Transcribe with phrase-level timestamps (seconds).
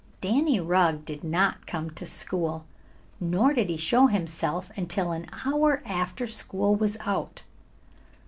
[0.19, 2.65] Danny Rugg did not come to school,
[3.19, 7.43] nor did he show himself until an hour after school was out.